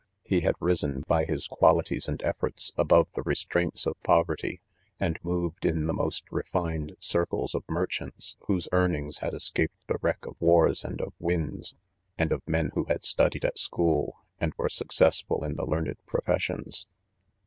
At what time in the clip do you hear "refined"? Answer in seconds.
6.31-6.95